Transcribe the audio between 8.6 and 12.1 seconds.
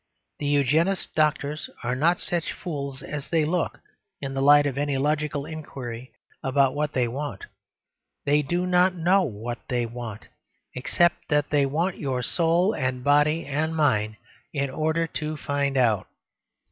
not know what they want, except that they want